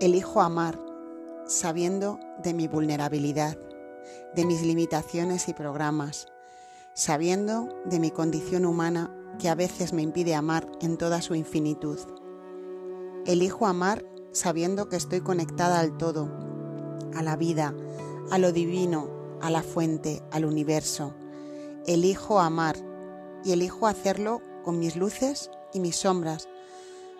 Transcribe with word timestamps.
Elijo 0.00 0.40
amar 0.40 0.78
sabiendo 1.44 2.20
de 2.44 2.54
mi 2.54 2.68
vulnerabilidad, 2.68 3.58
de 4.32 4.44
mis 4.44 4.62
limitaciones 4.62 5.48
y 5.48 5.54
programas, 5.54 6.28
sabiendo 6.94 7.68
de 7.84 7.98
mi 7.98 8.12
condición 8.12 8.64
humana 8.64 9.12
que 9.40 9.48
a 9.48 9.56
veces 9.56 9.92
me 9.92 10.02
impide 10.02 10.36
amar 10.36 10.70
en 10.80 10.98
toda 10.98 11.20
su 11.20 11.34
infinitud. 11.34 11.98
Elijo 13.26 13.66
amar 13.66 14.04
sabiendo 14.30 14.88
que 14.88 14.94
estoy 14.94 15.20
conectada 15.20 15.80
al 15.80 15.96
todo, 15.96 16.30
a 17.16 17.22
la 17.24 17.34
vida, 17.34 17.74
a 18.30 18.38
lo 18.38 18.52
divino, 18.52 19.10
a 19.40 19.50
la 19.50 19.64
fuente, 19.64 20.22
al 20.30 20.44
universo. 20.44 21.12
Elijo 21.88 22.38
amar 22.38 22.76
y 23.44 23.50
elijo 23.50 23.88
hacerlo 23.88 24.42
con 24.62 24.78
mis 24.78 24.94
luces 24.94 25.50
y 25.72 25.80
mis 25.80 25.96
sombras, 25.96 26.48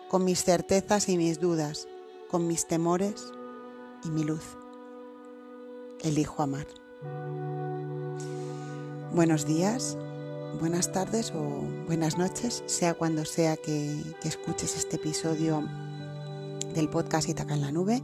con 0.07 0.23
mis 0.23 0.45
certezas 0.45 1.09
y 1.09 1.17
mis 1.17 1.41
dudas, 1.41 1.85
con 2.29 2.47
mis 2.47 2.67
temores 2.67 3.31
y 4.03 4.09
mi 4.09 4.23
luz. 4.23 4.43
Elijo 6.01 6.43
amar. 6.43 6.67
Buenos 9.13 9.45
días, 9.45 9.97
buenas 10.59 10.91
tardes 10.91 11.33
o 11.35 11.63
buenas 11.87 12.17
noches, 12.17 12.63
sea 12.67 12.93
cuando 12.93 13.25
sea 13.25 13.57
que, 13.57 14.03
escuches 14.23 14.77
este 14.77 14.97
episodio 14.97 15.63
del 16.75 16.89
podcast 16.89 17.27
Itaca 17.27 17.55
en 17.55 17.61
la 17.61 17.71
Nube. 17.71 18.01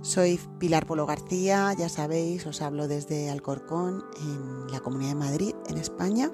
Soy 0.00 0.40
Pilar 0.58 0.86
Polo 0.86 1.06
García, 1.06 1.74
ya 1.74 1.88
sabéis, 1.88 2.46
os 2.46 2.62
hablo 2.62 2.88
desde 2.88 3.30
Alcorcón, 3.30 4.04
en 4.20 4.72
la 4.72 4.80
Comunidad 4.80 5.10
de 5.10 5.16
Madrid, 5.16 5.54
en 5.68 5.78
España. 5.78 6.30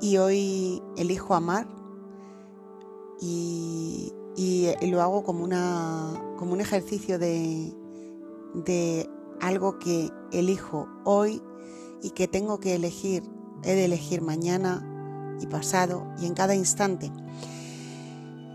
Y 0.00 0.16
hoy 0.16 0.82
elijo 0.96 1.34
amar 1.34 1.68
y 3.20 4.12
y, 4.40 4.74
lo 4.86 5.02
hago 5.02 5.22
como, 5.22 5.44
una, 5.44 6.14
como 6.38 6.54
un 6.54 6.62
ejercicio 6.62 7.18
de, 7.18 7.74
de 8.54 9.06
algo 9.38 9.78
que 9.78 10.10
elijo 10.32 10.88
hoy 11.04 11.42
y 12.02 12.12
que 12.12 12.26
tengo 12.26 12.58
que 12.58 12.74
elegir, 12.74 13.22
he 13.64 13.74
de 13.74 13.84
elegir 13.84 14.22
mañana 14.22 14.82
y 15.40 15.46
pasado 15.46 16.06
y 16.18 16.24
en 16.24 16.32
cada 16.32 16.54
instante. 16.54 17.12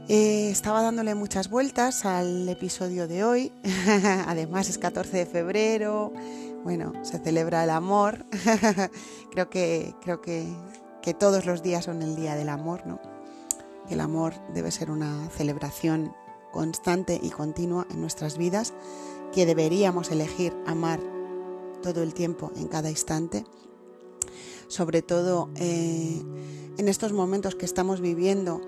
Eh, 0.08 0.50
estaba 0.50 0.82
dándole 0.82 1.14
muchas 1.14 1.52
vueltas 1.52 2.04
al 2.06 2.50
episodio 2.50 3.08
de 3.08 3.24
hoy, 3.24 3.52
además 4.28 4.70
es 4.70 4.80
14 4.80 5.18
de 5.18 5.26
febrero, 5.28 6.12
bueno, 6.64 6.94
se 7.04 7.20
celebra 7.20 7.64
el 7.64 7.70
amor, 7.70 8.26
creo, 9.32 9.52
que, 9.52 9.94
creo 10.02 10.20
que, 10.20 10.48
que 11.04 11.14
todos 11.14 11.46
los 11.46 11.62
días 11.62 11.86
son 11.86 12.02
el 12.02 12.16
día 12.16 12.36
del 12.36 12.50
amor, 12.50 12.88
¿no? 12.88 13.15
El 13.90 14.00
amor 14.02 14.34
debe 14.54 14.72
ser 14.72 14.92
una 14.92 15.30
celebración 15.30 16.14
constante 16.52 17.20
y 17.22 17.30
continua 17.30 17.86
en 17.90 18.02
nuestras 18.02 18.38
vidas, 18.38 18.74
que 19.34 19.46
deberíamos 19.46 20.12
elegir 20.12 20.54
amar 20.66 21.00
todo 21.84 22.02
el 22.02 22.14
tiempo, 22.14 22.52
en 22.56 22.68
cada 22.68 22.90
instante, 22.90 23.46
sobre 24.68 25.02
todo 25.02 25.50
eh, 25.56 26.22
en 26.78 26.88
estos 26.88 27.14
momentos 27.14 27.56
que 27.56 27.66
estamos 27.66 28.02
viviendo, 28.02 28.62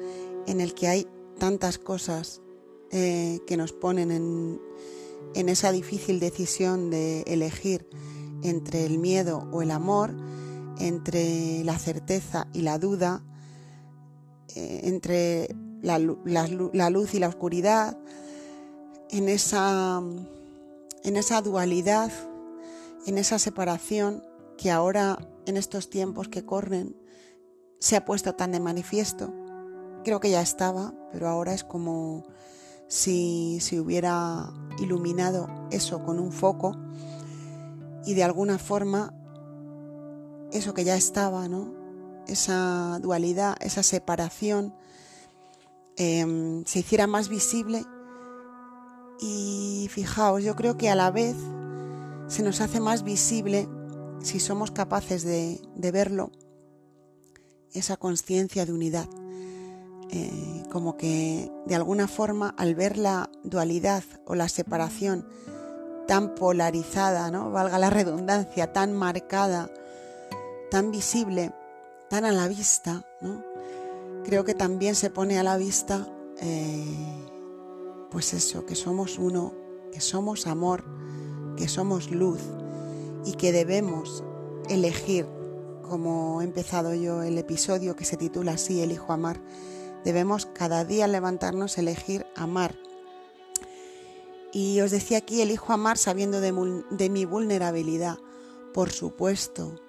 en 0.45 0.61
el 0.61 0.73
que 0.73 0.87
hay 0.87 1.07
tantas 1.39 1.77
cosas 1.77 2.41
eh, 2.91 3.39
que 3.47 3.57
nos 3.57 3.73
ponen 3.73 4.11
en, 4.11 4.61
en 5.33 5.49
esa 5.49 5.71
difícil 5.71 6.19
decisión 6.19 6.89
de 6.89 7.21
elegir 7.21 7.87
entre 8.43 8.85
el 8.85 8.99
miedo 8.99 9.47
o 9.51 9.61
el 9.61 9.71
amor, 9.71 10.15
entre 10.79 11.63
la 11.63 11.79
certeza 11.79 12.47
y 12.53 12.61
la 12.61 12.77
duda, 12.77 13.23
eh, 14.55 14.81
entre 14.83 15.55
la, 15.81 15.99
luz 15.99 17.13
y 17.13 17.19
la 17.19 17.27
oscuridad, 17.27 17.97
en 19.09 19.29
esa, 19.29 20.01
en 21.03 21.17
esa 21.17 21.41
dualidad, 21.41 22.11
en 23.05 23.17
esa 23.17 23.39
separación 23.39 24.23
que 24.57 24.71
ahora 24.71 25.19
en 25.45 25.57
estos 25.57 25.89
tiempos 25.89 26.27
que 26.27 26.43
corren 26.45 26.95
se 27.79 27.95
ha 27.95 28.05
puesto 28.05 28.35
tan 28.35 28.51
de 28.51 28.59
manifiesto. 28.59 29.33
Creo 30.03 30.19
que 30.19 30.29
ya 30.29 30.41
estaba, 30.41 30.93
pero 31.11 31.27
ahora 31.27 31.53
es 31.53 31.63
como 31.63 32.25
si 32.87 33.59
se 33.61 33.79
hubiera 33.79 34.51
iluminado 34.79 35.47
eso 35.71 36.03
con 36.03 36.19
un 36.19 36.31
foco 36.31 36.75
y 38.05 38.13
de 38.13 38.23
alguna 38.23 38.57
forma 38.57 39.13
eso 40.51 40.73
que 40.73 40.83
ya 40.83 40.95
estaba, 40.95 41.47
¿no? 41.47 41.76
Esa 42.27 42.99
dualidad, 43.01 43.55
esa 43.61 43.83
separación, 43.83 44.73
em, 45.95 46.63
se 46.65 46.79
hiciera 46.79 47.07
más 47.07 47.29
visible. 47.29 47.83
Y 49.19 49.87
fijaos, 49.91 50.43
yo 50.43 50.55
creo 50.55 50.77
que 50.77 50.89
a 50.89 50.95
la 50.95 51.11
vez 51.11 51.35
se 52.27 52.43
nos 52.43 52.61
hace 52.61 52.79
más 52.79 53.03
visible 53.03 53.67
si 54.21 54.39
somos 54.39 54.71
capaces 54.71 55.23
de, 55.23 55.59
verlo, 55.91 56.31
esa 57.73 57.97
conciencia 57.97 58.65
de 58.65 58.73
unidad. 58.73 59.07
Eh, 60.09 60.63
como 60.71 60.95
que 60.95 61.51
de 61.65 61.75
alguna 61.75 62.07
forma 62.07 62.53
al 62.57 62.75
ver 62.75 62.97
la 62.97 63.29
dualidad 63.43 64.03
o 64.25 64.35
la 64.35 64.47
separación 64.47 65.27
tan 66.07 66.33
polarizada, 66.35 67.29
¿no? 67.29 67.51
valga 67.51 67.77
la 67.77 67.89
redundancia, 67.89 68.71
tan 68.71 68.93
marcada, 68.93 69.69
tan 70.71 70.91
visible, 70.91 71.51
tan 72.09 72.25
a 72.25 72.31
la 72.31 72.47
vista, 72.47 73.05
¿no? 73.21 73.43
creo 74.27 74.43
que 74.43 74.53
también 74.53 74.93
se 74.95 75.09
pone 75.09 75.39
a 75.39 75.43
la 75.43 75.55
vista, 75.55 76.05
eh, 76.41 76.83
pues 78.11 78.33
eso, 78.33 78.65
que 78.65 78.75
somos 78.75 79.17
uno, 79.17 79.53
que 79.91 80.01
somos 80.01 80.47
amor, 80.47 80.83
que 81.55 81.69
somos 81.69 82.11
luz 82.11 82.41
y 83.25 83.33
que 83.33 83.53
debemos 83.53 84.25
elegir, 84.69 85.25
como 85.81 86.41
he 86.41 86.43
empezado 86.43 86.93
yo 86.93 87.23
el 87.23 87.37
episodio 87.37 87.95
que 87.95 88.03
se 88.03 88.17
titula 88.17 88.53
así, 88.53 88.81
Elijo 88.81 89.13
amar, 89.13 89.39
debemos 90.03 90.45
cada 90.45 90.83
día 90.83 91.07
levantarnos, 91.07 91.77
elegir 91.77 92.25
amar. 92.35 92.75
Y 94.51 94.81
os 94.81 94.91
decía 94.91 95.19
aquí, 95.19 95.41
elijo 95.41 95.71
amar 95.71 95.97
sabiendo 95.97 96.41
de, 96.41 96.83
de 96.89 97.09
mi 97.09 97.23
vulnerabilidad, 97.23 98.17
por 98.73 98.91
supuesto, 98.91 99.79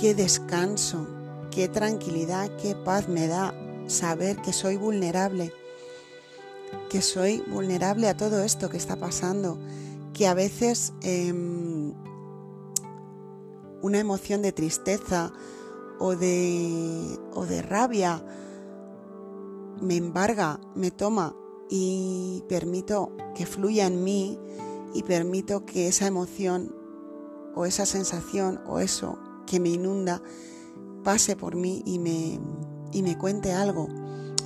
qué 0.00 0.14
descanso, 0.14 1.06
qué 1.54 1.68
tranquilidad, 1.68 2.50
qué 2.56 2.74
paz 2.74 3.08
me 3.08 3.28
da 3.28 3.54
saber 3.86 4.42
que 4.42 4.52
soy 4.52 4.76
vulnerable, 4.76 5.52
que 6.90 7.00
soy 7.00 7.44
vulnerable 7.46 8.08
a 8.08 8.16
todo 8.16 8.42
esto 8.42 8.68
que 8.68 8.76
está 8.76 8.96
pasando, 8.96 9.56
que 10.14 10.26
a 10.26 10.34
veces 10.34 10.92
em, 11.02 11.92
una 13.82 14.00
emoción 14.00 14.42
de 14.42 14.50
tristeza 14.50 15.32
o 16.00 16.16
de, 16.16 17.20
o 17.34 17.46
de 17.46 17.62
rabia 17.62 18.24
me 19.80 19.96
embarga, 19.96 20.58
me 20.74 20.90
toma 20.90 21.36
y 21.70 22.42
permito 22.48 23.12
que 23.36 23.46
fluya 23.46 23.86
en 23.86 24.02
mí 24.02 24.40
y 24.92 25.04
permito 25.04 25.64
que 25.64 25.86
esa 25.86 26.08
emoción 26.08 26.74
o 27.54 27.64
esa 27.64 27.86
sensación 27.86 28.60
o 28.66 28.80
eso 28.80 29.20
que 29.46 29.60
me 29.60 29.68
inunda 29.68 30.20
pase 31.04 31.36
por 31.36 31.54
mí 31.54 31.82
y 31.86 32.00
me, 32.00 32.40
y 32.92 33.02
me 33.02 33.16
cuente 33.16 33.52
algo 33.52 33.88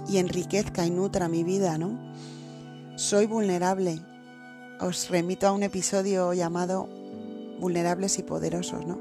y 0.09 0.19
enriquezca 0.19 0.85
y 0.85 0.91
nutra 0.91 1.29
mi 1.29 1.45
vida, 1.45 1.79
¿no? 1.79 1.99
Soy 2.97 3.27
vulnerable. 3.27 4.03
Os 4.81 5.09
remito 5.09 5.47
a 5.47 5.53
un 5.53 5.63
episodio 5.63 6.33
llamado 6.35 6.89
Vulnerables 7.61 8.19
y 8.19 8.23
Poderosos, 8.23 8.87
¿no? 8.87 8.99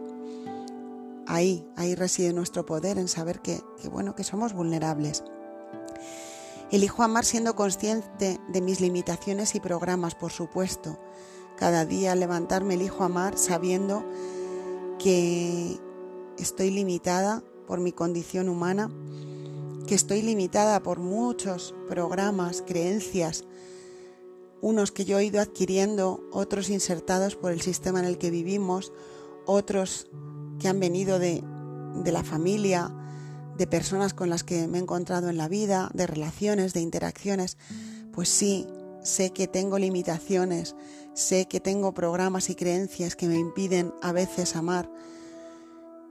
Ahí, 1.28 1.68
ahí 1.76 1.96
reside 1.96 2.32
nuestro 2.32 2.66
poder 2.66 2.98
en 2.98 3.08
saber 3.08 3.42
que, 3.42 3.62
que 3.82 3.90
bueno, 3.90 4.16
que 4.16 4.24
somos 4.24 4.54
vulnerables. 4.54 5.24
Elijo 6.72 7.04
amar 7.04 7.26
siendo 7.26 7.56
consciente 7.56 8.40
de 8.48 8.62
mis 8.62 8.82
limitaciones 8.82 9.56
y 9.56 9.60
programas, 9.60 10.16
por 10.16 10.32
supuesto. 10.32 10.98
Cada 11.58 11.86
día 11.86 12.16
levantarme 12.16 12.76
elijo 12.76 13.04
amar 13.04 13.38
sabiendo 13.38 14.06
que 15.00 15.80
estoy 16.38 16.72
limitada 16.72 17.44
por 17.68 17.80
mi 17.80 17.92
condición 17.92 18.50
humana, 18.50 18.90
que 19.88 19.96
estoy 19.96 20.22
limitada 20.22 20.82
por 20.84 21.00
muchos 21.00 21.74
programas, 21.88 22.64
creencias, 22.66 23.46
unos 24.62 24.92
que 24.92 25.06
yo 25.06 25.20
he 25.20 25.26
ido 25.26 25.40
adquiriendo, 25.40 26.28
otros 26.32 26.70
insertados 26.70 27.36
por 27.36 27.52
el 27.52 27.62
sistema 27.62 28.00
en 28.00 28.06
el 28.06 28.18
que 28.18 28.32
vivimos, 28.32 28.92
otros 29.46 30.08
que 30.60 30.68
han 30.68 30.80
venido 30.80 31.20
de, 31.20 31.44
la 32.06 32.24
familia, 32.24 32.94
de 33.58 33.68
personas 33.68 34.14
con 34.14 34.30
las 34.30 34.44
que 34.44 34.68
me 34.68 34.78
he 34.78 34.82
encontrado 34.82 35.30
en 35.30 35.38
la 35.38 35.48
vida, 35.48 35.90
de 35.94 36.08
relaciones, 36.08 36.74
de 36.74 36.82
interacciones, 36.82 37.58
pues 38.12 38.30
sí, 38.30 38.68
sé 39.04 39.32
que 39.32 39.48
tengo 39.48 39.78
limitaciones, 39.78 40.76
sé 41.14 41.48
que 41.48 41.60
tengo 41.60 41.94
programas 41.94 42.50
y 42.50 42.56
creencias 42.56 43.16
que 43.16 43.28
me 43.28 43.38
impiden 43.38 43.94
a 44.02 44.12
veces 44.12 44.56
amar, 44.56 44.90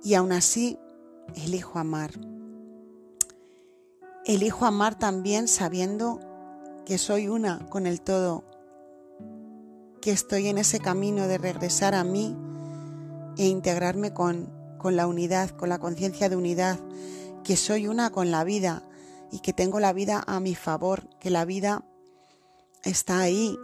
y 0.02 0.14
aún 0.14 0.32
así 0.32 0.78
elijo 1.34 1.78
amar. 1.78 2.12
Elijo 4.24 4.66
amar 4.66 4.98
también 4.98 5.48
sabiendo 5.48 6.20
que 6.84 6.98
soy 6.98 7.28
una 7.28 7.66
con 7.68 7.86
el 7.86 8.00
todo, 8.00 8.44
que 10.00 10.12
estoy 10.12 10.48
en 10.48 10.58
ese 10.58 10.80
camino 10.80 11.26
de 11.26 11.38
regresar 11.38 11.94
a 11.94 12.04
mí 12.04 12.36
e 13.36 13.46
integrarme 13.46 14.12
con, 14.12 14.50
con 14.78 14.96
la 14.96 15.06
unidad, 15.06 15.50
con 15.50 15.68
la 15.68 15.78
conciencia 15.78 16.28
de 16.28 16.36
unidad, 16.36 16.78
que 17.44 17.56
soy 17.56 17.88
una 17.88 18.10
con 18.10 18.30
la 18.30 18.44
vida 18.44 18.82
y 19.30 19.40
que 19.40 19.52
tengo 19.52 19.80
la 19.80 19.92
vida 19.92 20.22
a 20.26 20.40
mi 20.40 20.54
favor, 20.54 21.08
que 21.18 21.30
la 21.30 21.44
vida 21.44 21.84
está 22.84 23.18
ahí 23.20 23.58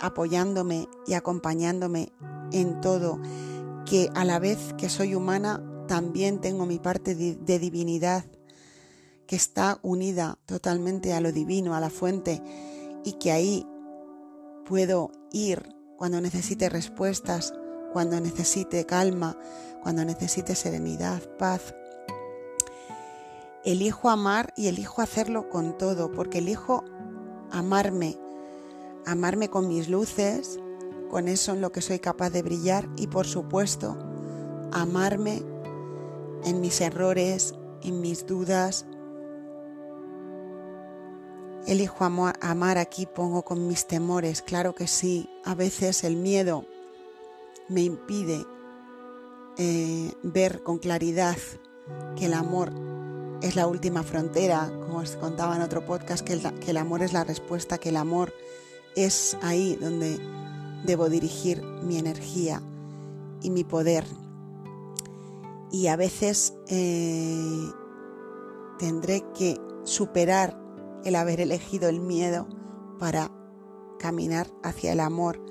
apoyándome 0.00 0.88
y 1.06 1.14
acompañándome 1.14 2.12
en 2.52 2.80
todo, 2.80 3.20
que 3.84 4.10
a 4.14 4.24
la 4.24 4.38
vez 4.38 4.74
que 4.78 4.88
soy 4.88 5.14
humana 5.14 5.62
también 5.86 6.40
tengo 6.40 6.66
mi 6.66 6.78
parte 6.78 7.14
de, 7.14 7.58
divinidad 7.58 8.24
que 9.26 9.36
está 9.36 9.78
unida 9.82 10.38
totalmente 10.46 11.12
a 11.12 11.20
lo 11.20 11.32
divino, 11.32 11.74
a 11.74 11.80
la 11.80 11.90
fuente, 11.90 12.42
y 13.04 13.14
que 13.14 13.32
ahí 13.32 13.66
puedo 14.66 15.10
ir 15.32 15.74
cuando 15.96 16.20
necesite 16.20 16.68
respuestas, 16.68 17.54
cuando 17.92 18.20
necesite 18.20 18.84
calma, 18.84 19.38
cuando 19.82 20.04
necesite 20.04 20.54
serenidad, 20.54 21.22
paz. 21.38 21.74
Elijo 23.64 24.10
amar 24.10 24.52
y 24.56 24.68
elijo 24.68 25.00
hacerlo 25.00 25.48
con 25.48 25.78
todo, 25.78 26.12
porque 26.12 26.38
elijo 26.38 26.84
amarme, 27.50 28.18
amarme 29.06 29.48
con 29.48 29.68
mis 29.68 29.88
luces, 29.88 30.58
con 31.14 31.28
eso 31.28 31.52
en 31.52 31.60
lo 31.60 31.70
que 31.70 31.80
soy 31.80 32.00
capaz 32.00 32.30
de 32.30 32.42
brillar 32.42 32.88
y 32.96 33.06
por 33.06 33.24
supuesto 33.24 33.96
amarme 34.72 35.44
en 36.44 36.60
mis 36.60 36.80
errores, 36.80 37.54
en 37.82 38.00
mis 38.00 38.26
dudas. 38.26 38.84
Elijo 41.68 42.04
amar, 42.04 42.78
aquí, 42.78 43.06
pongo 43.06 43.44
con 43.44 43.68
mis 43.68 43.86
temores, 43.86 44.42
claro 44.42 44.74
que 44.74 44.88
sí. 44.88 45.30
A 45.44 45.54
veces 45.54 46.02
el 46.02 46.16
miedo 46.16 46.66
me 47.68 47.82
impide 47.82 48.44
eh, 49.56 50.10
ver 50.24 50.64
con 50.64 50.78
claridad 50.78 51.36
que 52.16 52.26
el 52.26 52.34
amor 52.34 52.72
es 53.40 53.54
la 53.54 53.68
última 53.68 54.02
frontera, 54.02 54.68
como 54.80 54.98
os 54.98 55.14
contaba 55.14 55.54
en 55.54 55.62
otro 55.62 55.86
podcast, 55.86 56.26
que 56.26 56.32
el, 56.32 56.58
que 56.58 56.72
el 56.72 56.76
amor 56.76 57.02
es 57.02 57.12
la 57.12 57.22
respuesta, 57.22 57.78
que 57.78 57.90
el 57.90 57.98
amor 57.98 58.34
es 58.96 59.36
ahí 59.42 59.78
donde 59.80 60.18
debo 60.84 61.08
dirigir 61.08 61.62
mi 61.82 61.98
energía 61.98 62.62
y 63.42 63.50
mi 63.50 63.64
poder 63.64 64.04
y 65.74 65.88
a 65.88 65.96
veces 65.96 66.54
eh, 66.68 67.68
tendré 68.78 69.24
que 69.36 69.60
superar 69.82 70.56
el 71.04 71.16
haber 71.16 71.40
elegido 71.40 71.88
el 71.88 71.98
miedo 72.00 72.46
para 73.00 73.32
caminar 73.98 74.46
hacia 74.62 74.92
el 74.92 75.00
amor. 75.00 75.44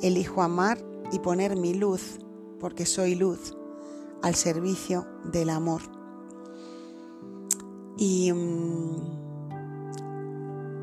Elijo 0.00 0.40
amar 0.40 0.82
y 1.12 1.18
poner 1.18 1.56
mi 1.56 1.74
luz, 1.74 2.20
porque 2.58 2.86
soy 2.86 3.14
luz, 3.14 3.54
al 4.22 4.34
servicio 4.34 5.06
del 5.30 5.50
amor. 5.50 5.82
Y 7.98 8.32
mm, 8.32 8.96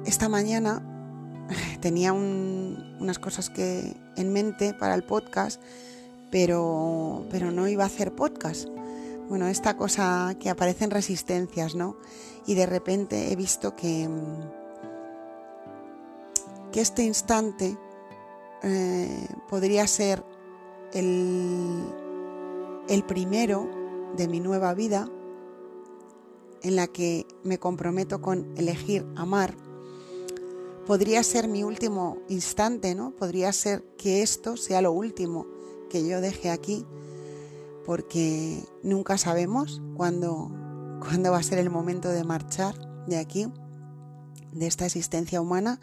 esta 0.05 0.29
mañana 0.29 0.96
tenía 1.79 2.13
unas 2.13 3.19
cosas 3.19 3.49
que 3.49 3.95
en 4.15 4.33
mente 4.33 4.73
para 4.73 4.95
el 4.95 5.03
podcast 5.03 5.61
pero, 6.31 7.25
pero 7.29 7.51
no 7.51 7.67
iba 7.67 7.83
a 7.83 7.87
hacer 7.87 8.13
podcast. 8.13 8.67
Bueno, 9.29 9.47
esta 9.47 9.75
cosa 9.75 10.35
que 10.39 10.49
aparecen 10.49 10.91
resistencias, 10.91 11.75
¿no? 11.75 11.97
Y 12.45 12.55
de 12.55 12.65
repente 12.65 13.31
he 13.31 13.35
visto 13.35 13.75
que, 13.75 14.09
que 16.71 16.81
este 16.81 17.03
instante 17.03 17.77
eh, 18.63 19.27
podría 19.49 19.85
ser 19.87 20.23
el, 20.93 21.83
el 22.87 23.03
primero 23.03 23.69
de 24.15 24.27
mi 24.27 24.39
nueva 24.39 24.73
vida 24.73 25.09
en 26.63 26.75
la 26.75 26.87
que 26.87 27.27
me 27.43 27.59
comprometo 27.59 28.21
con 28.21 28.53
elegir 28.57 29.05
amar. 29.15 29.66
Podría 30.87 31.21
ser 31.21 31.49
mi 31.49 31.65
último 31.65 32.19
instante, 32.29 32.95
¿no? 32.95 33.11
Podría 33.11 33.51
ser 33.51 33.83
que 33.97 34.21
esto 34.21 34.55
sea 34.55 34.81
lo 34.81 34.93
último 34.93 35.45
que 35.89 36.07
yo 36.07 36.21
deje 36.21 36.49
aquí, 36.49 36.85
porque 37.85 38.63
nunca 38.83 39.17
sabemos 39.17 39.81
cuándo, 39.97 40.49
cuándo 41.01 41.31
va 41.31 41.39
a 41.39 41.43
ser 41.43 41.59
el 41.59 41.69
momento 41.69 42.07
de 42.07 42.23
marchar 42.23 42.73
de 43.05 43.17
aquí, 43.17 43.47
de 44.53 44.65
esta 44.65 44.85
existencia 44.85 45.41
humana, 45.41 45.81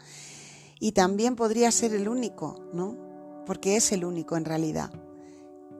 y 0.79 0.93
también 0.93 1.35
podría 1.35 1.71
ser 1.71 1.93
el 1.93 2.09
único, 2.09 2.65
¿no? 2.73 2.97
Porque 3.45 3.75
es 3.75 3.91
el 3.91 4.05
único 4.05 4.37
en 4.37 4.45
realidad. 4.45 4.91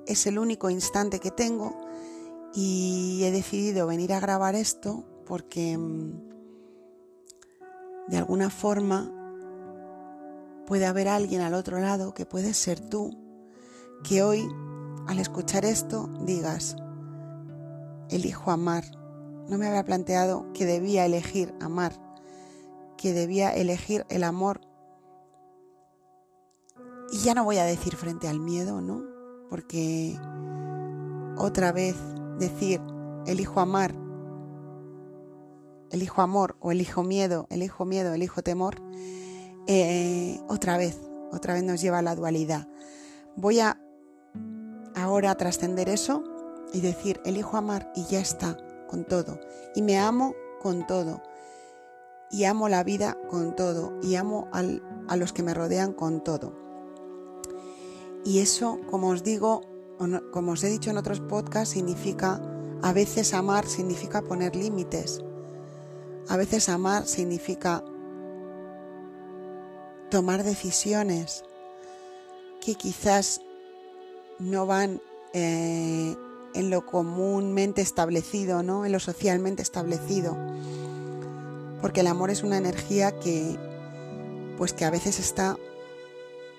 Es 0.06 0.28
el 0.28 0.38
único 0.38 0.70
instante 0.70 1.20
que 1.20 1.32
tengo 1.32 1.76
y 2.54 3.24
he 3.24 3.32
decidido 3.32 3.88
venir 3.88 4.14
a 4.14 4.20
grabar 4.20 4.54
esto 4.54 5.04
porque 5.26 5.76
mm, 5.80 6.35
de 8.08 8.18
alguna 8.18 8.50
forma 8.50 9.12
puede 10.66 10.86
haber 10.86 11.08
alguien 11.08 11.42
al 11.42 11.54
otro 11.54 11.80
lado 11.80 12.14
que 12.14 12.26
puede 12.26 12.54
ser 12.54 12.80
tú 12.80 13.18
que 14.04 14.24
hoy, 14.24 14.48
al 15.08 15.20
escuchar 15.20 15.66
esto, 15.66 16.10
digas, 16.22 16.76
elijo 18.10 18.52
amar. 18.52 18.84
No 19.50 19.58
me 19.58 19.68
había 19.68 19.84
planteado 19.84 20.52
que 20.54 20.66
debía 20.66 21.06
elegir 21.06 21.54
amar, 21.60 21.94
que 22.98 23.14
debía 23.14 23.54
elegir 23.54 24.06
el 24.10 24.24
amor. 24.24 24.62
Y 27.12 27.20
ya 27.20 27.34
no 27.34 27.44
voy 27.44 27.58
a 27.58 27.66
decir 27.66 27.96
frente 27.96 28.28
al 28.28 28.40
miedo, 28.40 28.82
¿no? 28.82 29.04
Porque 29.50 30.20
otra 31.38 31.72
vez 31.72 31.96
decir, 32.40 32.82
elijo 33.26 33.60
amar, 33.60 33.96
elijo 35.96 36.22
amor 36.22 36.56
o 36.60 36.72
elijo 36.72 37.04
miedo, 37.04 37.48
elijo 37.50 37.86
miedo, 37.86 38.14
elijo 38.14 38.44
temor, 38.44 38.76
eh, 39.68 40.40
otra 40.48 40.78
vez, 40.78 41.00
otra 41.32 41.54
vez 41.54 41.64
nos 41.64 41.82
lleva 41.82 42.00
a 42.00 42.02
la 42.02 42.16
dualidad. 42.16 42.68
Voy 43.36 43.60
a 43.60 43.82
ahora 44.94 45.36
trascender 45.36 45.90
eso 45.90 46.24
y 46.74 46.82
decir, 46.82 47.22
elijo 47.26 47.58
amar 47.58 47.92
y 47.96 48.06
ya 48.06 48.20
está, 48.20 48.58
con 48.88 49.06
todo. 49.06 49.40
Y 49.76 49.82
me 49.82 49.98
amo 49.98 50.36
con 50.62 50.86
todo. 50.86 51.22
Y 52.30 52.44
amo 52.44 52.70
la 52.70 52.84
vida 52.84 53.18
con 53.30 53.56
todo. 53.56 53.98
Y 54.02 54.16
amo 54.16 54.50
a 54.52 55.16
los 55.16 55.34
que 55.34 55.44
me 55.44 55.54
rodean 55.54 55.94
con 55.94 56.24
todo. 56.24 56.54
Y 58.24 58.40
eso, 58.40 58.80
como 58.90 59.10
os 59.10 59.24
digo, 59.24 59.62
como 60.32 60.54
os 60.54 60.64
he 60.64 60.70
dicho 60.70 60.90
en 60.90 60.98
otros 60.98 61.22
podcasts, 61.22 61.74
significa, 61.74 62.42
a 62.82 62.94
veces 62.94 63.34
amar 63.34 63.66
significa 63.68 64.22
poner 64.22 64.56
límites. 64.56 65.24
A 66.28 66.38
veces 66.38 66.70
amar 66.70 67.06
significa 67.06 67.84
tomar 70.10 70.44
decisiones 70.44 71.44
que 72.62 72.76
quizás 72.76 73.42
no 74.40 74.66
van 74.66 75.02
eh, 75.34 76.16
en 76.54 76.70
lo 76.70 76.86
comúnmente 76.86 77.82
establecido, 77.82 78.64
¿no? 78.64 78.86
en 78.86 78.92
lo 78.92 79.00
socialmente 79.00 79.62
establecido. 79.62 80.38
Porque 81.82 82.00
el 82.00 82.08
amor 82.08 82.32
es 82.32 82.44
una 82.44 82.58
energía 82.58 83.20
que, 83.20 83.58
pues 84.58 84.74
que 84.74 84.86
a 84.86 84.90
veces 84.90 85.20
está 85.20 85.58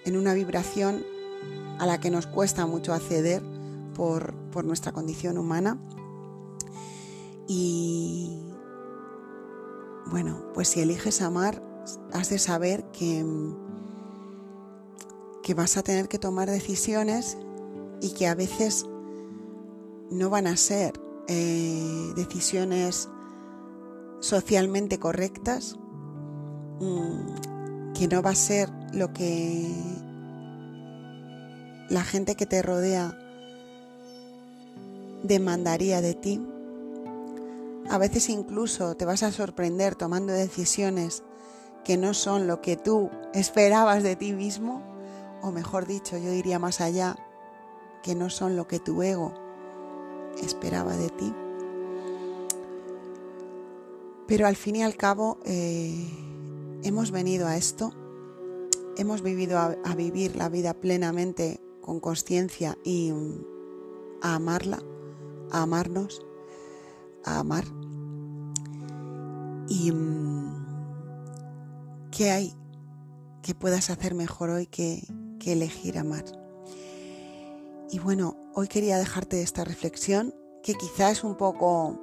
en 0.05 0.17
una 0.17 0.35
vibración 0.35 1.05
a 1.79 1.87
la 1.87 1.99
que 1.99 2.11
nos 2.11 2.27
cuesta 2.27 2.67
mucho 2.67 2.93
acceder 2.93 3.43
por, 3.95 4.35
por 4.53 4.65
nuestra 4.65 4.93
condición 4.93 5.39
humana. 5.39 5.79
Y 7.49 8.47
bueno, 10.07 10.53
pues 10.55 10.69
si 10.69 10.81
eliges 10.81 11.21
amar, 11.23 11.63
has 12.13 12.31
de 12.31 12.39
saber 12.39 12.85
que, 12.93 13.25
que 15.43 15.55
vas 15.55 15.77
a 15.77 15.83
tener 15.83 16.09
que 16.09 16.19
tomar 16.19 16.51
decisiones 16.51 17.37
y 18.01 18.11
que 18.11 18.27
a 18.27 18.35
veces 18.35 18.87
no 20.11 20.31
van 20.31 20.47
a 20.47 20.57
ser 20.57 21.01
eh, 21.29 22.13
decisiones 22.15 23.09
socialmente 24.21 24.99
correctas, 24.99 25.77
mm, 26.81 27.93
que 27.95 28.09
no 28.09 28.23
va 28.23 28.31
a 28.31 28.35
ser 28.35 28.71
lo 28.93 29.13
que 29.13 29.73
la 31.89 32.03
gente 32.03 32.35
que 32.35 32.47
te 32.47 32.63
rodea 32.63 33.19
demandaría 35.23 36.01
de 36.01 36.15
ti. 36.15 36.41
A 37.89 37.99
veces 37.99 38.29
incluso 38.29 38.97
te 38.97 39.05
vas 39.05 39.23
a 39.23 39.33
sorprender 39.33 39.95
tomando 39.95 40.33
decisiones 40.33 41.23
que 41.85 41.97
no 41.97 42.15
son 42.15 42.47
lo 42.47 42.61
que 42.61 42.77
tú 42.77 43.11
esperabas 43.33 44.03
de 44.03 44.17
ti 44.17 44.33
mismo, 44.33 44.83
o 45.43 45.53
mejor 45.53 45.87
dicho, 45.87 46.19
yo 46.19 46.31
diría 46.31 46.59
más 46.59 46.81
allá, 46.81 47.17
que 48.03 48.15
no 48.15 48.31
son 48.31 48.57
lo 48.57 48.67
que 48.67 48.81
tu 48.81 49.03
ego 49.03 49.33
esperaba 50.43 50.97
de 50.97 51.11
ti. 51.11 51.35
Pero 54.27 54.47
al 54.47 54.57
fin 54.57 54.77
y 54.77 54.83
al 54.83 54.97
cabo 54.97 55.39
eh, 55.45 56.09
hemos 56.83 57.13
venido 57.13 57.47
a 57.47 57.57
esto 57.57 57.93
hemos 58.97 59.23
vivido 59.23 59.59
a, 59.59 59.95
vivir 59.95 60.37
la 60.37 60.49
vida 60.49 60.75
plenamente 60.75 61.61
con 61.81 62.01
conciencia 62.01 62.79
y 62.83 63.13
mm, 63.13 63.45
a 64.23 64.35
amarla, 64.35 64.83
a 65.51 65.63
amarnos, 65.63 66.25
a 67.25 67.39
amar. 67.39 67.76
¿Y 69.69 69.91
mm, 69.91 70.67
qué 72.11 72.31
hay 72.31 72.55
que 73.43 73.55
puedas 73.55 73.91
hacer 73.91 74.15
mejor 74.15 74.51
hoy 74.51 74.67
que, 74.67 75.03
elegir 75.45 75.97
amar? 75.97 76.25
Y 77.89 78.01
bueno, 78.01 78.37
hoy 78.53 78.67
quería 78.67 78.99
dejarte 78.99 79.43
esta 79.43 79.63
reflexión 79.63 80.35
que 80.65 80.75
quizá 80.75 81.13
es 81.13 81.23
un 81.23 81.37
poco 81.37 82.01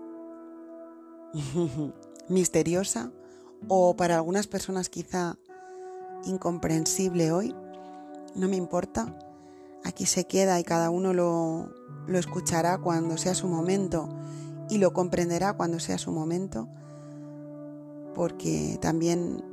misteriosa 2.29 3.11
o 3.67 3.97
para 3.97 4.15
algunas 4.15 4.47
personas 4.47 4.87
quizá 4.87 5.37
incomprensible 6.23 7.33
hoy, 7.33 7.53
no 8.35 8.47
me 8.47 8.55
importa. 8.55 9.17
Aquí 9.83 10.05
se 10.05 10.25
queda 10.25 10.57
y 10.61 10.63
cada 10.63 10.89
uno 10.89 11.13
lo, 11.13 11.69
lo 12.07 12.17
escuchará 12.17 12.77
cuando 12.77 13.17
sea 13.17 13.35
su 13.35 13.49
momento 13.49 14.07
y 14.69 14.77
lo 14.77 14.93
comprenderá 14.93 15.53
cuando 15.53 15.81
sea 15.81 15.97
su 15.97 16.11
momento, 16.11 16.69
porque 18.13 18.77
también 18.81 19.43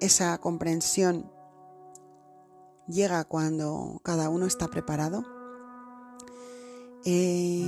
esa 0.00 0.38
comprensión 0.38 1.30
llega 2.86 3.24
cuando 3.24 4.00
cada 4.02 4.28
uno 4.28 4.46
está 4.46 4.68
preparado. 4.68 5.24
Eh, 7.04 7.64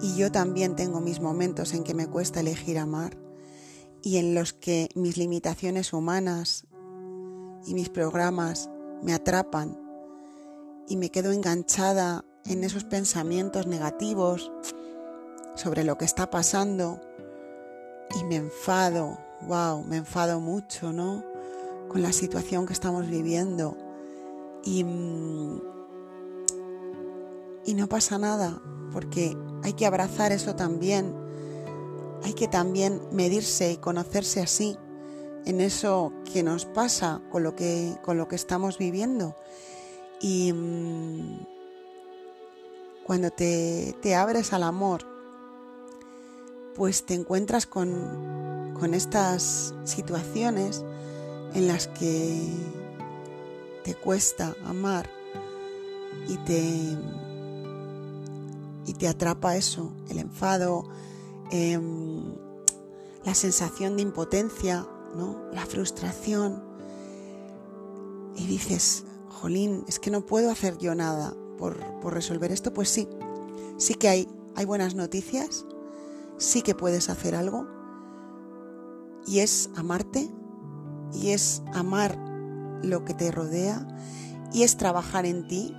y 0.00 0.14
yo 0.16 0.30
también 0.30 0.76
tengo 0.76 1.00
mis 1.00 1.20
momentos 1.20 1.72
en 1.72 1.82
que 1.82 1.94
me 1.94 2.06
cuesta 2.06 2.40
elegir 2.40 2.78
amar 2.78 3.16
y 4.02 4.18
en 4.18 4.34
los 4.34 4.52
que 4.52 4.88
mis 4.94 5.16
limitaciones 5.16 5.92
humanas 5.92 6.66
y 7.66 7.74
mis 7.74 7.88
programas 7.88 8.70
me 9.02 9.14
atrapan 9.14 9.80
y 10.88 10.96
me 10.96 11.10
quedo 11.10 11.32
enganchada 11.32 12.24
en 12.44 12.62
esos 12.62 12.84
pensamientos 12.84 13.66
negativos 13.66 14.52
sobre 15.56 15.82
lo 15.82 15.98
que 15.98 16.04
está 16.04 16.30
pasando 16.30 17.00
y 18.14 18.24
me 18.24 18.36
enfado, 18.36 19.18
wow, 19.42 19.82
me 19.84 19.96
enfado 19.98 20.40
mucho, 20.40 20.92
¿no? 20.92 21.24
Con 21.88 22.02
la 22.02 22.12
situación 22.12 22.66
que 22.66 22.72
estamos 22.72 23.08
viviendo 23.08 23.76
y, 24.64 24.84
mm, 24.84 25.60
y 27.64 27.74
no 27.74 27.88
pasa 27.88 28.18
nada 28.18 28.60
porque 28.92 29.36
hay 29.62 29.72
que 29.72 29.86
abrazar 29.86 30.32
eso 30.32 30.54
también 30.54 31.26
hay 32.26 32.34
que 32.34 32.48
también 32.48 33.00
medirse 33.12 33.72
y 33.72 33.76
conocerse 33.76 34.40
así 34.40 34.76
en 35.44 35.60
eso 35.60 36.12
que 36.32 36.42
nos 36.42 36.66
pasa 36.66 37.22
con 37.30 37.44
lo 37.44 37.54
que, 37.54 37.96
con 38.02 38.16
lo 38.16 38.26
que 38.26 38.34
estamos 38.34 38.78
viviendo. 38.78 39.36
Y 40.20 40.52
mm, 40.52 41.46
cuando 43.04 43.30
te, 43.30 43.94
abres 44.16 44.52
al 44.52 44.64
amor, 44.64 45.06
pues 46.76 47.04
te 47.04 47.14
encuentras 47.14 47.66
con, 47.66 48.74
con 48.78 48.94
estas 48.94 49.74
situaciones 49.84 50.84
en 51.54 51.66
las 51.66 51.88
que 51.88 52.40
te 53.84 53.94
cuesta 53.94 54.54
amar 54.64 55.08
y 56.28 56.36
te, 56.38 56.96
y 58.86 58.92
te 58.92 59.08
atrapa 59.08 59.56
eso, 59.56 59.92
el 60.08 60.18
enfado, 60.18 60.84
Em, 61.50 62.34
la 63.24 63.34
sensación 63.34 63.96
de 63.96 64.02
impotencia, 64.02 64.86
¿no? 65.16 65.48
la 65.52 65.66
frustración. 65.66 66.62
Y 68.36 68.46
dices, 68.46 69.04
jolín, 69.28 69.84
es 69.88 69.98
que 69.98 70.10
no 70.10 70.26
puedo 70.26 70.50
hacer 70.50 70.78
yo 70.78 70.94
nada 70.94 71.34
por, 71.58 71.78
por 72.00 72.14
resolver 72.14 72.52
esto. 72.52 72.72
Pues 72.72 72.88
sí, 72.88 73.08
sí 73.78 73.94
que 73.94 74.08
hay, 74.08 74.28
hay 74.54 74.64
buenas 74.64 74.94
noticias, 74.94 75.64
sí 76.38 76.62
que 76.62 76.74
puedes 76.74 77.08
hacer 77.08 77.34
algo. 77.34 77.66
Y 79.26 79.40
es 79.40 79.70
amarte, 79.76 80.30
y 81.12 81.30
es 81.30 81.62
amar 81.74 82.16
lo 82.82 83.04
que 83.04 83.14
te 83.14 83.30
rodea, 83.30 83.86
y 84.52 84.62
es 84.62 84.76
trabajar 84.76 85.26
en 85.26 85.48
ti, 85.48 85.74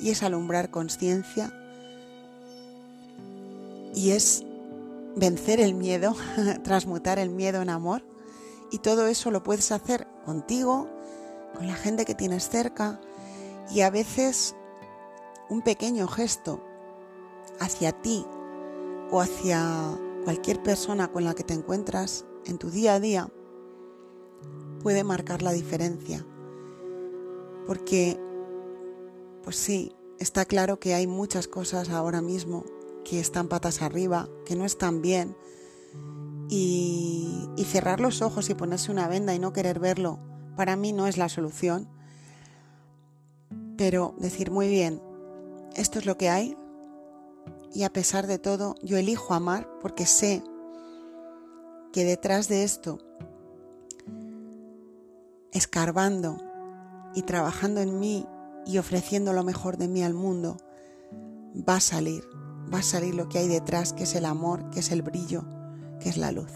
y 0.00 0.10
es 0.10 0.22
alumbrar 0.22 0.70
conciencia, 0.70 1.52
y 3.94 4.10
es 4.10 4.44
vencer 5.16 5.60
el 5.60 5.74
miedo, 5.74 6.14
transmutar 6.64 7.18
el 7.18 7.30
miedo 7.30 7.62
en 7.62 7.70
amor. 7.70 8.02
Y 8.70 8.78
todo 8.78 9.06
eso 9.06 9.30
lo 9.30 9.42
puedes 9.42 9.72
hacer 9.72 10.06
contigo, 10.24 10.88
con 11.54 11.66
la 11.66 11.74
gente 11.74 12.04
que 12.04 12.14
tienes 12.14 12.48
cerca 12.48 13.00
y 13.70 13.80
a 13.80 13.90
veces 13.90 14.54
un 15.48 15.62
pequeño 15.62 16.06
gesto 16.06 16.60
hacia 17.60 17.92
ti 17.92 18.24
o 19.10 19.20
hacia 19.20 19.98
cualquier 20.24 20.62
persona 20.62 21.08
con 21.10 21.24
la 21.24 21.34
que 21.34 21.44
te 21.44 21.54
encuentras 21.54 22.26
en 22.44 22.58
tu 22.58 22.70
día 22.70 22.94
a 22.94 23.00
día 23.00 23.28
puede 24.82 25.04
marcar 25.04 25.42
la 25.42 25.52
diferencia. 25.52 26.24
Porque, 27.66 28.18
pues 29.42 29.56
sí, 29.56 29.94
está 30.18 30.44
claro 30.44 30.78
que 30.78 30.94
hay 30.94 31.06
muchas 31.06 31.48
cosas 31.48 31.90
ahora 31.90 32.22
mismo 32.22 32.64
que 33.04 33.20
están 33.20 33.48
patas 33.48 33.82
arriba, 33.82 34.28
que 34.46 34.56
no 34.56 34.64
están 34.64 35.02
bien. 35.02 35.36
Y, 36.48 37.24
cerrar 37.66 38.00
los 38.00 38.22
ojos 38.22 38.48
y 38.48 38.54
ponerse 38.54 38.90
una 38.90 39.08
venda 39.08 39.34
y 39.34 39.38
no 39.38 39.52
querer 39.52 39.78
verlo, 39.78 40.18
para 40.56 40.74
mí 40.74 40.94
no 40.94 41.06
es 41.06 41.18
la 41.18 41.28
solución. 41.28 41.86
Pero 43.76 44.14
decir 44.18 44.50
muy 44.50 44.68
bien, 44.68 45.02
esto 45.76 45.98
es 45.98 46.06
lo 46.06 46.16
que 46.16 46.30
hay 46.30 46.56
y 47.74 47.84
a 47.84 47.92
pesar 47.92 48.26
de 48.26 48.38
todo 48.38 48.74
yo 48.82 48.96
elijo 48.96 49.34
amar 49.34 49.68
porque 49.80 50.06
sé 50.06 50.42
que 51.92 52.04
detrás 52.04 52.48
de 52.48 52.64
esto, 52.64 52.98
escarbando 55.52 56.38
y 57.14 57.22
trabajando 57.22 57.80
en 57.80 57.98
mí 57.98 58.26
y 58.66 58.78
ofreciendo 58.78 59.32
lo 59.32 59.44
mejor 59.44 59.76
de 59.78 59.88
mí 59.88 60.02
al 60.02 60.14
mundo, 60.14 60.56
va 61.68 61.76
a 61.76 61.80
salir 61.80 62.24
va 62.72 62.78
a 62.78 62.82
salir 62.82 63.14
lo 63.14 63.28
que 63.28 63.38
hay 63.38 63.48
detrás, 63.48 63.92
que 63.92 64.04
es 64.04 64.14
el 64.14 64.24
amor, 64.24 64.70
que 64.70 64.80
es 64.80 64.90
el 64.90 65.02
brillo, 65.02 65.44
que 66.00 66.08
es 66.08 66.16
la 66.16 66.32
luz. 66.32 66.50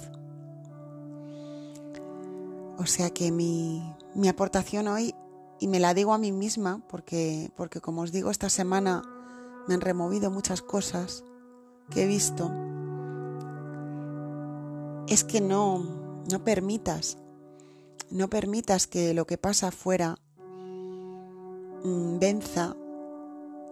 O 2.79 2.87
sea 2.87 3.11
que 3.11 3.31
mi, 3.31 3.83
aportación 4.29 4.89
hoy, 4.89 5.15
y 5.61 5.69
me 5.69 5.81
la 5.81 5.95
digo 5.95 6.13
a 6.13 6.19
mí 6.19 6.33
misma, 6.33 6.83
porque, 6.89 7.51
porque 7.57 7.81
como 7.81 8.03
os 8.03 8.13
digo, 8.13 8.31
esta 8.31 8.51
semana 8.51 9.03
me 9.67 9.75
han 9.75 9.81
removido 9.81 10.31
muchas 10.31 10.63
cosas 10.63 11.25
que 11.91 12.05
he 12.05 12.07
visto, 12.07 12.51
es 15.09 15.25
que 15.25 15.41
no, 15.41 15.85
no 16.31 16.45
permitas, 16.45 17.19
no 18.11 18.29
permitas 18.29 18.87
que 18.87 19.15
lo 19.15 19.27
que 19.27 19.39
pasa 19.39 19.69
afuera 19.69 20.17
mm, 21.85 22.19
venza 22.19 22.77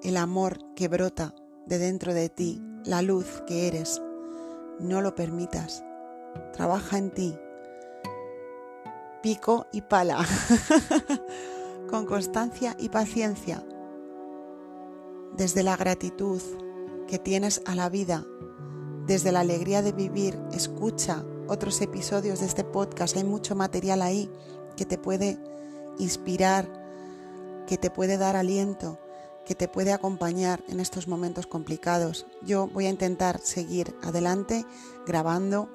el 0.02 0.16
amor 0.16 0.58
que 0.74 0.88
brota 0.88 1.34
de 1.66 1.78
dentro 1.78 2.14
de 2.14 2.28
ti, 2.28 2.62
la 2.84 3.02
luz 3.02 3.42
que 3.46 3.68
eres. 3.68 4.02
No 4.80 5.02
lo 5.02 5.14
permitas. 5.14 5.84
Trabaja 6.52 6.98
en 6.98 7.10
ti. 7.10 7.38
Pico 9.22 9.66
y 9.72 9.82
pala. 9.82 10.24
Con 11.90 12.06
constancia 12.06 12.74
y 12.78 12.88
paciencia. 12.88 13.62
Desde 15.36 15.62
la 15.62 15.76
gratitud 15.76 16.40
que 17.06 17.18
tienes 17.18 17.62
a 17.66 17.74
la 17.74 17.88
vida, 17.88 18.26
desde 19.06 19.32
la 19.32 19.40
alegría 19.40 19.82
de 19.82 19.92
vivir, 19.92 20.38
escucha 20.52 21.24
otros 21.48 21.80
episodios 21.80 22.40
de 22.40 22.46
este 22.46 22.64
podcast. 22.64 23.16
Hay 23.16 23.24
mucho 23.24 23.54
material 23.54 24.02
ahí 24.02 24.30
que 24.76 24.84
te 24.84 24.98
puede 24.98 25.38
inspirar, 25.98 26.68
que 27.66 27.76
te 27.76 27.90
puede 27.90 28.18
dar 28.18 28.36
aliento 28.36 28.98
que 29.50 29.56
te 29.56 29.66
puede 29.66 29.92
acompañar 29.92 30.62
en 30.68 30.78
estos 30.78 31.08
momentos 31.08 31.48
complicados. 31.48 32.24
Yo 32.42 32.68
voy 32.68 32.86
a 32.86 32.90
intentar 32.90 33.40
seguir 33.40 33.96
adelante 34.00 34.64
grabando, 35.06 35.68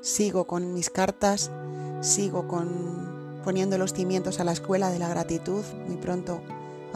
sigo 0.00 0.46
con 0.48 0.74
mis 0.74 0.90
cartas, 0.90 1.52
sigo 2.00 2.48
con 2.48 3.40
poniendo 3.44 3.78
los 3.78 3.92
cimientos 3.92 4.40
a 4.40 4.44
la 4.44 4.50
escuela 4.50 4.90
de 4.90 4.98
la 4.98 5.08
gratitud. 5.08 5.64
Muy 5.86 5.98
pronto, 5.98 6.42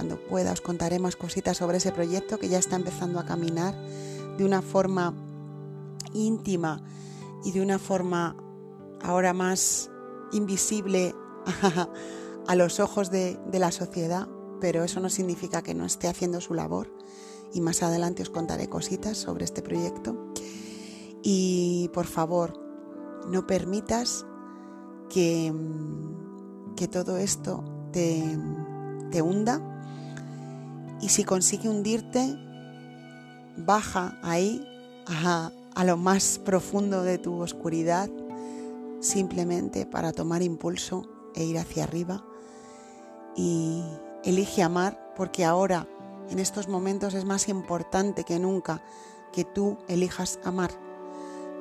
cuando 0.00 0.16
pueda, 0.16 0.52
os 0.52 0.62
contaré 0.62 0.99
más 0.99 1.14
cositas 1.14 1.59
sobre 1.59 1.76
ese 1.76 1.92
proyecto 1.92 2.38
que 2.38 2.49
ya 2.49 2.59
está 2.59 2.76
empezando 2.76 3.21
a 3.21 3.26
caminar 3.26 3.78
de 4.38 4.47
una 4.47 4.62
forma 4.62 5.12
íntima 6.14 6.83
y 7.45 7.52
de 7.52 7.61
una 7.61 7.78
forma 7.78 8.35
ahora 9.02 9.35
más 9.35 9.90
invisible 10.33 11.14
a 12.49 12.54
los 12.54 12.80
ojos 12.80 13.11
de, 13.11 13.38
de 13.49 13.59
la 13.59 13.73
sociedad, 13.73 14.26
pero 14.59 14.85
eso 14.85 15.00
no 15.00 15.11
significa 15.11 15.61
que 15.61 15.75
no 15.75 15.85
esté 15.85 16.09
haciendo 16.09 16.40
su 16.40 16.54
labor 16.54 16.90
y 17.52 17.61
más 17.61 17.83
adelante 17.83 18.23
os 18.23 18.30
contaré 18.30 18.71
cositas 18.71 19.19
sobre 19.19 19.45
este 19.45 19.61
proyecto. 19.61 20.33
Y 21.23 21.90
por 21.92 22.07
favor, 22.07 22.59
no 23.28 23.47
permitas 23.47 24.25
que, 25.11 25.52
que 26.75 26.88
todo 26.88 27.19
esto 27.19 27.62
te, 27.92 28.25
te 29.11 29.21
hunda 29.21 29.69
y 31.00 31.09
si 31.09 31.25
consigue 31.25 31.69
hundirte, 31.69 32.37
baja 33.57 34.19
ahí 34.23 34.66
a, 35.07 35.52
a 35.75 35.85
lo 35.85 35.97
más 35.97 36.38
profundo 36.38 37.02
de 37.02 37.19
tu 37.19 37.40
oscuridad 37.40 38.11
simplemente 39.00 39.87
para 39.87 40.12
tomar 40.12 40.42
impulso 40.42 41.09
e 41.35 41.45
ir 41.45 41.59
hacia 41.59 41.85
arriba 41.85 42.25
y 43.37 43.83
elige 44.25 44.62
amar 44.62 45.12
porque 45.16 45.45
ahora 45.45 45.88
en 46.30 46.38
estos 46.38 46.69
momentos 46.69 47.14
es 47.14 47.25
más 47.25 47.49
importante 47.49 48.25
que 48.25 48.38
nunca 48.38 48.83
que 49.33 49.45
tú 49.45 49.78
elijas 49.88 50.38
amar, 50.45 50.71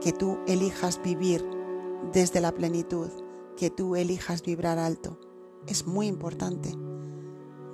que 0.02 0.12
tú 0.12 0.40
elijas 0.48 1.02
vivir 1.02 1.46
desde 2.14 2.42
la 2.42 2.52
plenitud, 2.52 3.10
que 3.58 3.70
tú 3.70 3.96
elijas 3.96 4.42
vibrar 4.44 4.80
alto. 4.80 5.20
Es 5.68 5.86
muy 5.86 6.08
importante, 6.08 6.74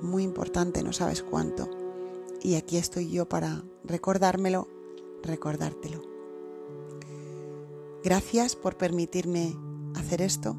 muy 0.02 0.24
importante, 0.24 0.84
no 0.84 0.94
sabes 0.94 1.24
cuánto. 1.24 1.70
Y 2.42 2.56
aquí 2.56 2.78
estoy 2.78 3.10
yo 3.10 3.28
para 3.28 3.64
recordármelo, 3.84 4.68
recordártelo. 5.24 6.02
Gracias 8.04 8.56
por 8.56 8.78
permitirme 8.78 9.56
hacer 9.96 10.22
esto. 10.22 10.56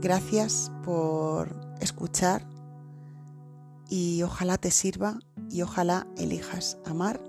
Gracias 0.00 0.70
por 0.84 1.56
escuchar 1.80 2.46
y 3.88 4.22
ojalá 4.22 4.58
te 4.58 4.70
sirva 4.70 5.18
y 5.48 5.62
ojalá 5.62 6.06
elijas 6.18 6.78
amar. 6.84 7.22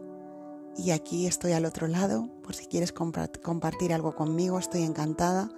Y 0.78 0.92
aquí 0.92 1.26
estoy 1.28 1.54
al 1.54 1.64
otro 1.64 1.88
lado, 1.88 2.30
por 2.44 2.54
si 2.54 2.66
quieres 2.66 2.92
compartir 2.92 3.94
algo 3.94 4.14
conmigo, 4.16 4.60
estoy 4.60 4.84
encantada 4.84 5.50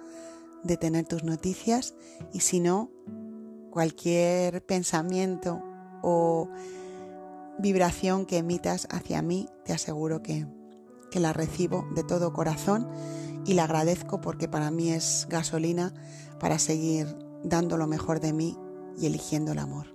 de 0.62 0.76
tener 0.76 1.06
tus 1.06 1.24
noticias 1.24 1.94
y 2.32 2.40
si 2.40 2.60
no, 2.60 2.90
cualquier 3.70 4.64
pensamiento 4.64 5.62
o 6.02 6.48
vibración 7.58 8.26
que 8.26 8.38
emitas 8.38 8.86
hacia 8.90 9.22
mí, 9.22 9.48
te 9.64 9.72
aseguro 9.72 10.22
que, 10.22 10.46
que 11.10 11.20
la 11.20 11.32
recibo 11.32 11.86
de 11.94 12.04
todo 12.04 12.32
corazón 12.32 12.88
y 13.44 13.54
la 13.54 13.64
agradezco 13.64 14.20
porque 14.20 14.48
para 14.48 14.70
mí 14.70 14.90
es 14.90 15.26
gasolina 15.28 15.92
para 16.38 16.58
seguir 16.58 17.06
dando 17.42 17.76
lo 17.76 17.86
mejor 17.86 18.20
de 18.20 18.32
mí 18.32 18.56
y 18.96 19.06
eligiendo 19.06 19.52
el 19.52 19.58
amor. 19.58 19.94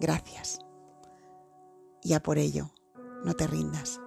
Gracias. 0.00 0.58
Y 2.02 2.12
a 2.12 2.22
por 2.22 2.38
ello, 2.38 2.70
no 3.24 3.34
te 3.34 3.46
rindas. 3.46 4.00